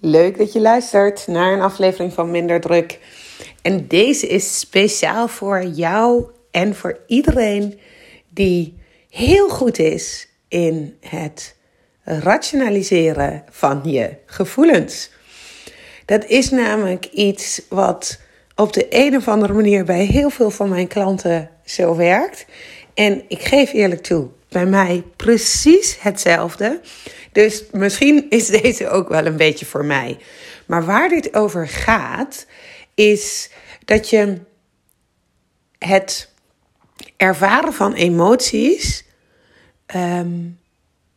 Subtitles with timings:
[0.00, 2.98] Leuk dat je luistert naar een aflevering van Minder Druk.
[3.62, 7.80] En deze is speciaal voor jou en voor iedereen
[8.28, 8.78] die
[9.10, 11.56] heel goed is in het
[12.02, 15.10] rationaliseren van je gevoelens.
[16.04, 18.20] Dat is namelijk iets wat
[18.54, 22.46] op de een of andere manier bij heel veel van mijn klanten zo werkt.
[22.94, 26.80] En ik geef eerlijk toe, bij mij precies hetzelfde.
[27.32, 30.18] Dus misschien is deze ook wel een beetje voor mij.
[30.66, 32.46] Maar waar dit over gaat,
[32.94, 33.50] is
[33.84, 34.40] dat je
[35.78, 36.32] het
[37.16, 39.04] ervaren van emoties,
[39.86, 40.30] ehm,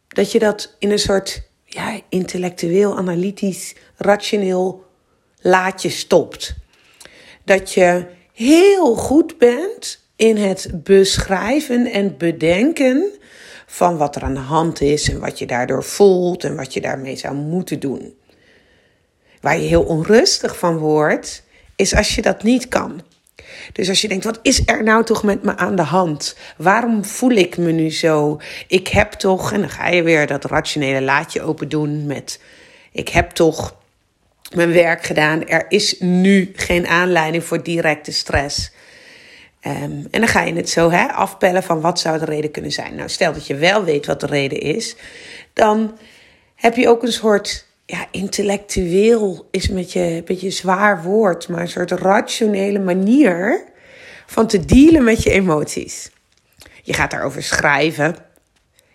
[0.08, 4.86] dat je dat in een soort ja, intellectueel, analytisch, rationeel
[5.40, 6.56] laadje stopt.
[7.44, 13.12] Dat je heel goed bent in het beschrijven en bedenken
[13.74, 16.82] van wat er aan de hand is en wat je daardoor voelt en wat je
[16.82, 18.14] daarmee zou moeten doen.
[19.42, 21.44] Waar je heel onrustig van wordt,
[21.76, 23.02] is als je dat niet kan.
[23.74, 26.38] Dus als je denkt, wat is er nou toch met me aan de hand?
[26.58, 28.40] Waarom voel ik me nu zo?
[28.68, 32.40] Ik heb toch, en dan ga je weer dat rationele laadje open doen met,
[32.92, 33.76] ik heb toch
[34.56, 35.48] mijn werk gedaan.
[35.48, 38.72] Er is nu geen aanleiding voor directe stress.
[39.68, 42.72] Um, en dan ga je het zo hè, afpellen van wat zou de reden kunnen
[42.72, 42.96] zijn.
[42.96, 44.96] Nou, stel dat je wel weet wat de reden is,
[45.54, 45.98] dan
[46.56, 51.62] heb je ook een soort ja, intellectueel is met je een beetje zwaar woord, maar
[51.62, 53.64] een soort rationele manier
[54.26, 56.12] van te dealen met je emoties.
[56.84, 58.16] Je gaat daarover schrijven.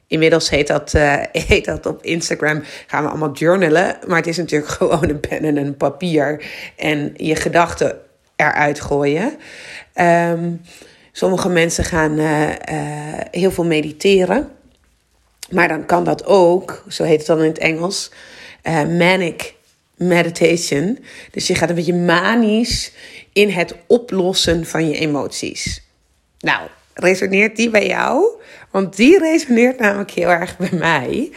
[0.06, 3.98] Inmiddels heet dat, uh, heet dat op Instagram, gaan we allemaal journalen.
[4.06, 6.44] Maar het is natuurlijk gewoon een pen en een papier
[6.76, 7.98] en je gedachten
[8.36, 9.38] eruit gooien.
[10.00, 10.60] Um,
[11.12, 12.54] sommige mensen gaan uh, uh,
[13.30, 14.50] heel veel mediteren.
[15.50, 18.10] Maar dan kan dat ook, zo heet het dan in het Engels,
[18.62, 19.54] uh, manic
[19.96, 20.98] meditation.
[21.30, 22.92] Dus je gaat een beetje manisch
[23.32, 25.82] in het oplossen van je emoties.
[26.38, 28.26] Nou, resoneert die bij jou?
[28.70, 31.32] Want die resoneert namelijk heel erg bij mij.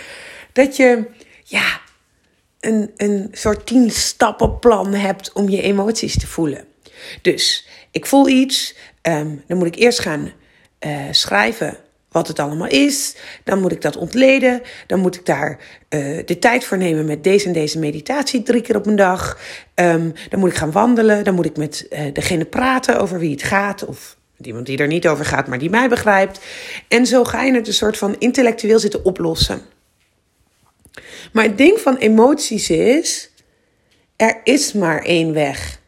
[0.54, 1.06] Dat je,
[1.44, 1.82] ja,
[2.60, 6.69] een, een soort tien stappenplan hebt om je emoties te voelen.
[7.22, 10.32] Dus ik voel iets, ehm, dan moet ik eerst gaan
[10.80, 11.78] uh, schrijven
[12.12, 13.16] wat het allemaal is.
[13.44, 14.62] Dan moet ik dat ontleden.
[14.88, 18.62] Dan moet ik daar uh, de tijd voor nemen met deze en deze meditatie drie
[18.62, 19.40] keer op een dag.
[19.76, 21.24] Um, dan moet ik gaan wandelen.
[21.24, 23.86] Dan moet ik met uh, degene praten over wie het gaat.
[23.86, 26.40] Of iemand die er niet over gaat, maar die mij begrijpt.
[26.88, 29.62] En zo ga je het een soort van intellectueel zitten oplossen.
[31.34, 33.32] Maar het ding van emoties is,
[34.16, 35.79] er is maar één weg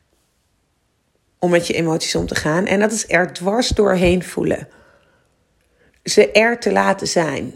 [1.41, 2.65] om met je emoties om te gaan.
[2.65, 4.67] En dat is er dwars doorheen voelen.
[6.03, 7.53] Ze er te laten zijn.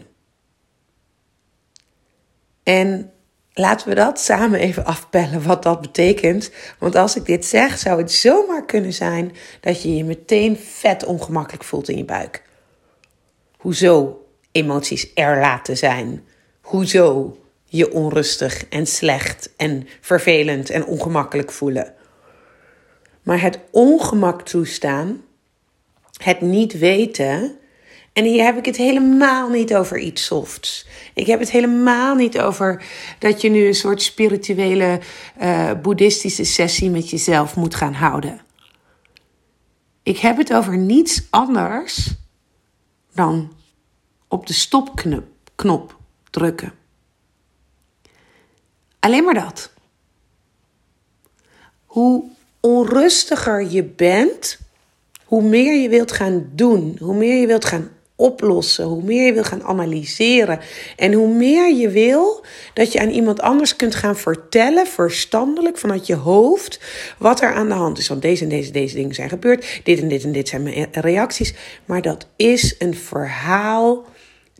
[2.62, 3.12] En
[3.52, 6.50] laten we dat samen even afpellen, wat dat betekent.
[6.78, 11.04] Want als ik dit zeg, zou het zomaar kunnen zijn dat je je meteen vet
[11.04, 12.42] ongemakkelijk voelt in je buik.
[13.56, 16.24] Hoezo emoties er laten zijn?
[16.60, 21.95] Hoezo je onrustig en slecht en vervelend en ongemakkelijk voelen?
[23.26, 25.22] Maar het ongemak toestaan,
[26.22, 27.58] het niet weten.
[28.12, 30.86] En hier heb ik het helemaal niet over iets softs.
[31.14, 32.84] Ik heb het helemaal niet over
[33.18, 35.00] dat je nu een soort spirituele,
[35.42, 38.40] uh, boeddhistische sessie met jezelf moet gaan houden.
[40.02, 42.14] Ik heb het over niets anders
[43.14, 43.52] dan
[44.28, 45.96] op de stopknop
[46.30, 46.72] drukken.
[48.98, 49.72] Alleen maar dat.
[51.86, 52.34] Hoe
[52.66, 54.58] onrustiger je bent,
[55.24, 59.32] hoe meer je wilt gaan doen, hoe meer je wilt gaan oplossen, hoe meer je
[59.32, 60.60] wil gaan analyseren
[60.96, 62.44] en hoe meer je wil
[62.74, 66.80] dat je aan iemand anders kunt gaan vertellen, verstandelijk vanuit je hoofd,
[67.18, 68.08] wat er aan de hand is.
[68.08, 70.88] Want deze en deze, deze dingen zijn gebeurd, dit en dit en dit zijn mijn
[70.92, 71.54] reacties.
[71.84, 74.04] Maar dat is een verhaal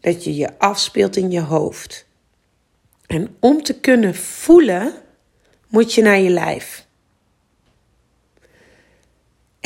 [0.00, 2.06] dat je je afspeelt in je hoofd.
[3.06, 4.93] En om te kunnen voelen,
[5.69, 6.85] moet je naar je lijf.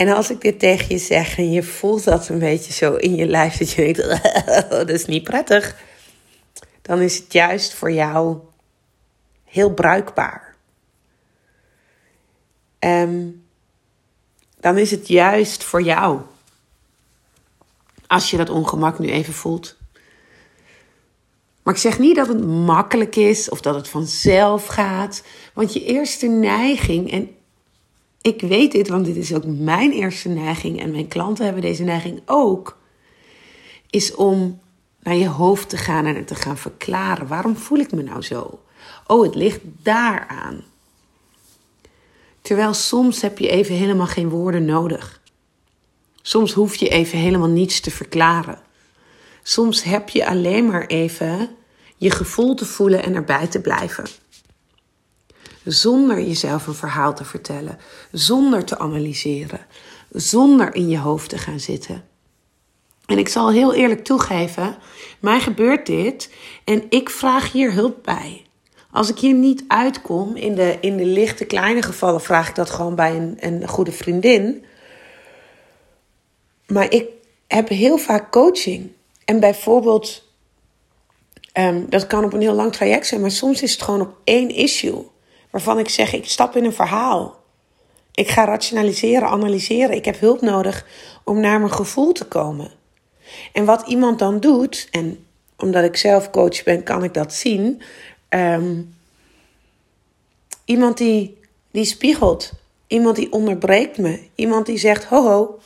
[0.00, 3.14] En als ik dit tegen je zeg en je voelt dat een beetje zo in
[3.14, 4.20] je lijf, dat je denkt,
[4.70, 5.76] dat is niet prettig,
[6.82, 8.38] dan is het juist voor jou
[9.44, 10.56] heel bruikbaar.
[12.78, 13.44] Um,
[14.60, 16.20] dan is het juist voor jou.
[18.06, 19.76] Als je dat ongemak nu even voelt.
[21.62, 25.22] Maar ik zeg niet dat het makkelijk is of dat het vanzelf gaat.
[25.54, 27.34] Want je eerste neiging, en
[28.20, 31.82] ik weet dit, want dit is ook mijn eerste neiging en mijn klanten hebben deze
[31.82, 32.78] neiging ook,
[33.90, 34.60] is om
[35.02, 37.26] naar je hoofd te gaan en het te gaan verklaren.
[37.26, 38.60] Waarom voel ik me nou zo?
[39.06, 40.64] Oh, het ligt daaraan.
[42.40, 45.20] Terwijl soms heb je even helemaal geen woorden nodig.
[46.22, 48.58] Soms hoef je even helemaal niets te verklaren.
[49.42, 51.48] Soms heb je alleen maar even
[51.96, 54.04] je gevoel te voelen en erbij te blijven.
[55.64, 57.78] Zonder jezelf een verhaal te vertellen,
[58.12, 59.66] zonder te analyseren,
[60.10, 62.04] zonder in je hoofd te gaan zitten.
[63.06, 64.76] En ik zal heel eerlijk toegeven,
[65.20, 66.32] mij gebeurt dit
[66.64, 68.44] en ik vraag hier hulp bij.
[68.90, 72.70] Als ik hier niet uitkom, in de, in de lichte kleine gevallen, vraag ik dat
[72.70, 74.64] gewoon bij een, een goede vriendin.
[76.66, 77.08] Maar ik
[77.46, 78.92] heb heel vaak coaching.
[79.24, 80.24] En bijvoorbeeld,
[81.58, 84.16] um, dat kan op een heel lang traject zijn, maar soms is het gewoon op
[84.24, 85.06] één issue.
[85.50, 87.38] Waarvan ik zeg, ik stap in een verhaal.
[88.12, 89.96] Ik ga rationaliseren, analyseren.
[89.96, 90.86] Ik heb hulp nodig
[91.24, 92.70] om naar mijn gevoel te komen.
[93.52, 95.26] En wat iemand dan doet, en
[95.56, 97.82] omdat ik zelf coach ben, kan ik dat zien.
[98.28, 98.94] Um,
[100.64, 101.38] iemand die,
[101.70, 102.52] die spiegelt.
[102.86, 104.28] Iemand die onderbreekt me.
[104.34, 105.58] Iemand die zegt: Ho ho,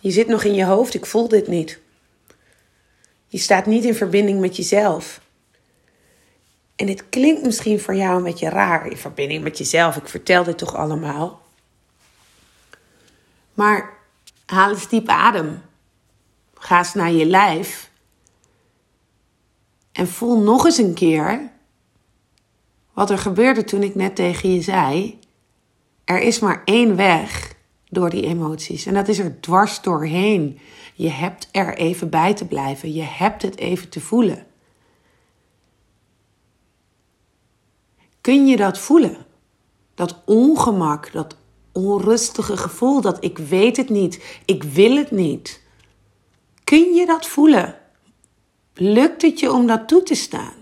[0.00, 1.80] je zit nog in je hoofd, ik voel dit niet.
[3.28, 5.20] Je staat niet in verbinding met jezelf.
[6.82, 9.96] En dit klinkt misschien voor jou een beetje raar, in verbinding met jezelf.
[9.96, 11.40] Ik vertel dit toch allemaal.
[13.54, 13.92] Maar
[14.46, 15.62] haal eens diep adem.
[16.54, 17.90] Ga eens naar je lijf.
[19.92, 21.50] En voel nog eens een keer
[22.92, 25.18] wat er gebeurde toen ik net tegen je zei:
[26.04, 27.54] er is maar één weg
[27.88, 28.86] door die emoties.
[28.86, 30.58] En dat is er dwars doorheen.
[30.94, 32.92] Je hebt er even bij te blijven.
[32.92, 34.46] Je hebt het even te voelen.
[38.22, 39.26] Kun je dat voelen?
[39.94, 41.36] Dat ongemak, dat
[41.72, 45.62] onrustige gevoel, dat ik weet het niet, ik wil het niet.
[46.64, 47.78] Kun je dat voelen?
[48.74, 50.54] Lukt het je om dat toe te staan?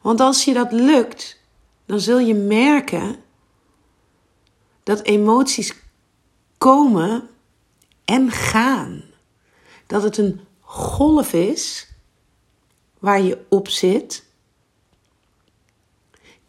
[0.00, 1.40] Want als je dat lukt,
[1.86, 3.16] dan zul je merken
[4.82, 5.74] dat emoties
[6.58, 7.28] komen
[8.04, 9.04] en gaan.
[9.86, 11.88] Dat het een golf is
[12.98, 14.29] waar je op zit,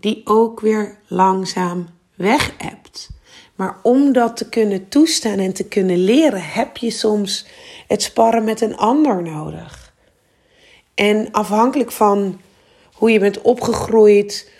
[0.01, 3.09] die ook weer langzaam weg hebt.
[3.55, 7.45] Maar om dat te kunnen toestaan en te kunnen leren, heb je soms
[7.87, 9.93] het sparren met een ander nodig.
[10.95, 12.41] En afhankelijk van
[12.93, 14.51] hoe je bent opgegroeid,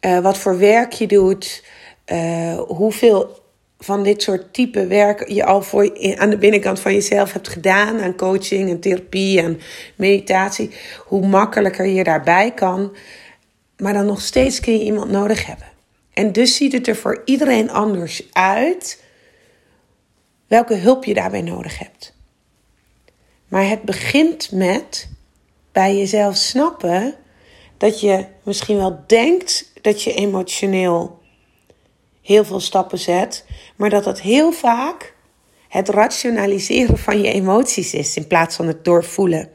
[0.00, 1.64] uh, wat voor werk je doet,
[2.12, 3.38] uh, hoeveel
[3.78, 8.00] van dit soort type werk je al voor, aan de binnenkant van jezelf hebt gedaan,
[8.00, 9.60] aan coaching en therapie en
[9.96, 10.70] meditatie,
[11.06, 12.96] hoe makkelijker je daarbij kan.
[13.78, 15.66] Maar dan nog steeds kun je iemand nodig hebben.
[16.12, 19.02] En dus ziet het er voor iedereen anders uit
[20.46, 22.16] welke hulp je daarbij nodig hebt.
[23.48, 25.08] Maar het begint met
[25.72, 27.14] bij jezelf snappen
[27.76, 31.18] dat je misschien wel denkt dat je emotioneel
[32.22, 33.44] heel veel stappen zet,
[33.76, 35.14] maar dat dat heel vaak
[35.68, 39.50] het rationaliseren van je emoties is in plaats van het doorvoelen.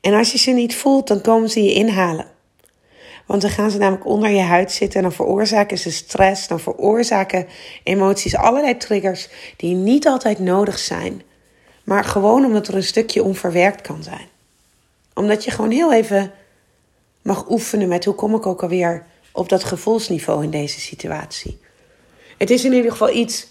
[0.00, 2.26] En als je ze niet voelt, dan komen ze je inhalen.
[3.28, 6.60] Want dan gaan ze namelijk onder je huid zitten en dan veroorzaken ze stress, dan
[6.60, 7.46] veroorzaken
[7.82, 11.22] emoties allerlei triggers die niet altijd nodig zijn,
[11.84, 14.26] maar gewoon omdat er een stukje onverwerkt kan zijn.
[15.14, 16.32] Omdat je gewoon heel even
[17.22, 21.60] mag oefenen met hoe kom ik ook alweer op dat gevoelsniveau in deze situatie.
[22.38, 23.46] Het is in ieder geval iets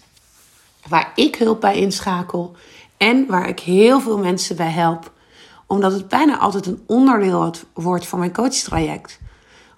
[0.88, 2.56] waar ik hulp bij inschakel
[2.96, 5.12] en waar ik heel veel mensen bij help,
[5.66, 9.18] omdat het bijna altijd een onderdeel wordt van mijn coachtraject.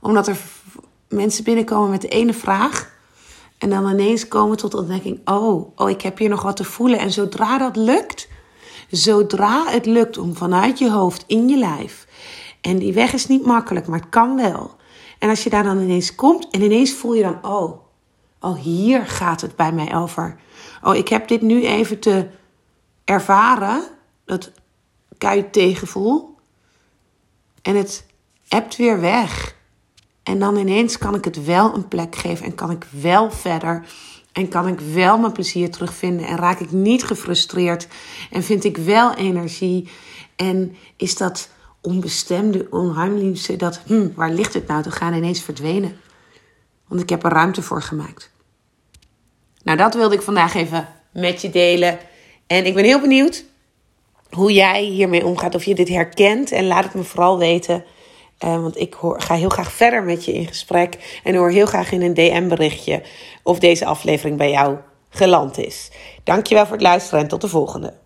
[0.00, 0.36] Omdat er
[1.08, 2.90] mensen binnenkomen met de ene vraag
[3.58, 6.64] en dan ineens komen tot de ontdekking: oh, oh, ik heb hier nog wat te
[6.64, 6.98] voelen.
[6.98, 8.28] En zodra dat lukt,
[8.90, 12.06] zodra het lukt om vanuit je hoofd in je lijf
[12.60, 14.76] en die weg is niet makkelijk, maar het kan wel.
[15.18, 17.80] En als je daar dan ineens komt en ineens voel je dan, oh,
[18.40, 20.36] oh hier gaat het bij mij over.
[20.82, 22.28] Oh, ik heb dit nu even te
[23.04, 23.82] ervaren,
[24.24, 24.52] dat
[25.50, 26.36] tegenvoel.
[27.62, 28.06] En het
[28.48, 29.58] hebt weer weg.
[30.30, 33.84] En dan ineens kan ik het wel een plek geven en kan ik wel verder.
[34.32, 37.88] En kan ik wel mijn plezier terugvinden en raak ik niet gefrustreerd
[38.30, 39.88] en vind ik wel energie.
[40.36, 41.48] En is dat
[41.80, 46.00] onbestemde onheimliefste, dat hm, waar ligt het nou te gaan, ineens verdwenen.
[46.88, 48.30] Want ik heb er ruimte voor gemaakt.
[49.62, 51.98] Nou, dat wilde ik vandaag even met je delen.
[52.46, 53.44] En ik ben heel benieuwd
[54.30, 56.52] hoe jij hiermee omgaat, of je dit herkent.
[56.52, 57.84] En laat het me vooral weten.
[58.44, 61.20] Uh, want ik hoor, ga heel graag verder met je in gesprek.
[61.24, 63.02] En hoor heel graag in een DM-berichtje
[63.42, 64.76] of deze aflevering bij jou
[65.08, 65.90] geland is.
[66.24, 68.00] Dankjewel voor het luisteren en tot de volgende.